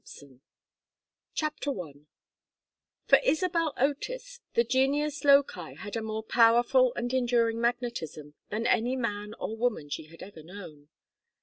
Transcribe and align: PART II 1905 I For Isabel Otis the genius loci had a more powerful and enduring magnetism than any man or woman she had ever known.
PART 0.03 0.23
II 0.23 0.29
1905 1.73 2.01
I 2.09 2.09
For 3.07 3.17
Isabel 3.23 3.71
Otis 3.77 4.41
the 4.55 4.63
genius 4.63 5.23
loci 5.23 5.75
had 5.75 5.95
a 5.95 6.01
more 6.01 6.23
powerful 6.23 6.91
and 6.95 7.13
enduring 7.13 7.61
magnetism 7.61 8.33
than 8.49 8.65
any 8.65 8.95
man 8.95 9.35
or 9.35 9.55
woman 9.55 9.89
she 9.89 10.05
had 10.07 10.23
ever 10.23 10.41
known. 10.41 10.89